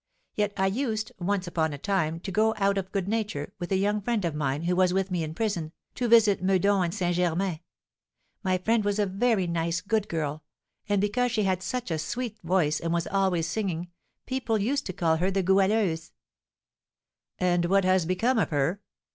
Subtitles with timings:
[0.33, 3.75] Yet I used, once upon a time, to go, out of good nature, with a
[3.77, 7.15] young friend of mine, who was with me in prison, to visit Meudon and St.
[7.15, 7.59] Germain.
[8.41, 10.43] My friend was a very nice, good girl,
[10.89, 13.89] and because she had such a sweet voice, and was always singing,
[14.25, 16.13] people used to call her the Goualeuse."
[17.37, 18.81] "And what has become of her?"